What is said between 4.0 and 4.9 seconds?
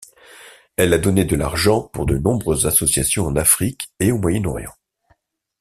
au Moyen-Orient.